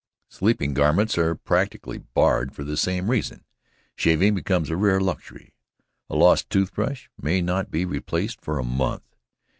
Sleeping 0.29 0.73
garments 0.73 1.15
are 1.19 1.35
practically 1.35 1.99
barred 1.99 2.55
for 2.55 2.63
the 2.63 2.75
same 2.75 3.11
reason. 3.11 3.43
Shaving 3.95 4.33
becomes 4.33 4.71
a 4.71 4.75
rare 4.75 4.99
luxury. 4.99 5.53
A 6.09 6.15
lost 6.15 6.49
tooth 6.49 6.73
brush 6.73 7.07
may 7.21 7.39
not 7.39 7.69
be 7.69 7.85
replaced 7.85 8.41
for 8.41 8.57
a 8.57 8.63
month. 8.63 9.15